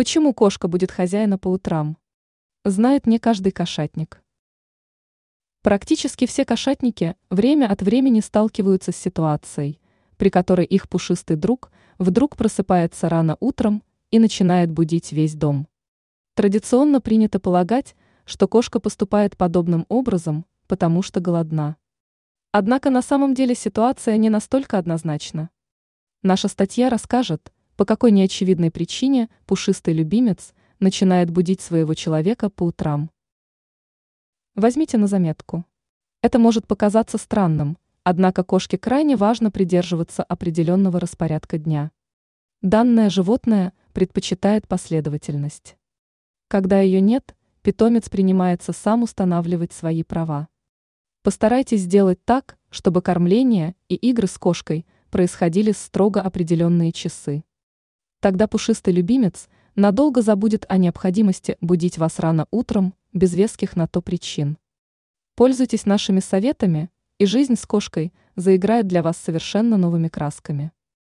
Почему 0.00 0.32
кошка 0.32 0.66
будет 0.66 0.90
хозяина 0.90 1.36
по 1.36 1.48
утрам? 1.48 1.98
Знает 2.64 3.06
не 3.06 3.18
каждый 3.18 3.52
кошатник. 3.52 4.22
Практически 5.60 6.26
все 6.26 6.46
кошатники 6.46 7.16
время 7.28 7.70
от 7.70 7.82
времени 7.82 8.20
сталкиваются 8.20 8.92
с 8.92 8.96
ситуацией, 8.96 9.78
при 10.16 10.30
которой 10.30 10.64
их 10.64 10.88
пушистый 10.88 11.36
друг 11.36 11.70
вдруг 11.98 12.38
просыпается 12.38 13.10
рано 13.10 13.36
утром 13.40 13.82
и 14.10 14.18
начинает 14.18 14.72
будить 14.72 15.12
весь 15.12 15.34
дом. 15.34 15.68
Традиционно 16.32 17.02
принято 17.02 17.38
полагать, 17.38 17.94
что 18.24 18.48
кошка 18.48 18.80
поступает 18.80 19.36
подобным 19.36 19.84
образом, 19.90 20.46
потому 20.66 21.02
что 21.02 21.20
голодна. 21.20 21.76
Однако 22.52 22.88
на 22.88 23.02
самом 23.02 23.34
деле 23.34 23.54
ситуация 23.54 24.16
не 24.16 24.30
настолько 24.30 24.78
однозначна. 24.78 25.50
Наша 26.22 26.48
статья 26.48 26.88
расскажет, 26.88 27.52
по 27.80 27.86
какой 27.86 28.10
неочевидной 28.10 28.70
причине 28.70 29.30
пушистый 29.46 29.94
любимец 29.94 30.52
начинает 30.80 31.30
будить 31.30 31.62
своего 31.62 31.94
человека 31.94 32.50
по 32.50 32.64
утрам. 32.64 33.10
Возьмите 34.54 34.98
на 34.98 35.06
заметку. 35.06 35.64
Это 36.20 36.38
может 36.38 36.66
показаться 36.66 37.16
странным, 37.16 37.78
однако 38.04 38.44
кошке 38.44 38.76
крайне 38.76 39.16
важно 39.16 39.50
придерживаться 39.50 40.22
определенного 40.22 41.00
распорядка 41.00 41.56
дня. 41.56 41.90
Данное 42.60 43.08
животное 43.08 43.72
предпочитает 43.94 44.68
последовательность. 44.68 45.78
Когда 46.48 46.82
ее 46.82 47.00
нет, 47.00 47.34
питомец 47.62 48.10
принимается 48.10 48.74
сам 48.74 49.04
устанавливать 49.04 49.72
свои 49.72 50.02
права. 50.02 50.48
Постарайтесь 51.22 51.80
сделать 51.80 52.22
так, 52.26 52.58
чтобы 52.68 53.00
кормление 53.00 53.74
и 53.88 53.94
игры 53.94 54.26
с 54.26 54.36
кошкой 54.36 54.84
происходили 55.08 55.72
строго 55.72 56.20
определенные 56.20 56.92
часы. 56.92 57.42
Тогда 58.20 58.46
пушистый 58.46 58.92
любимец 58.92 59.48
надолго 59.74 60.20
забудет 60.20 60.66
о 60.68 60.76
необходимости 60.76 61.56
будить 61.60 61.96
вас 61.96 62.18
рано 62.18 62.46
утром, 62.50 62.94
без 63.12 63.34
веских 63.34 63.76
на 63.76 63.88
то 63.88 64.02
причин. 64.02 64.58
Пользуйтесь 65.36 65.86
нашими 65.86 66.20
советами, 66.20 66.90
и 67.18 67.26
жизнь 67.26 67.56
с 67.56 67.66
кошкой 67.66 68.12
заиграет 68.36 68.86
для 68.86 69.02
вас 69.02 69.16
совершенно 69.16 69.76
новыми 69.76 70.08
красками. 70.08 70.70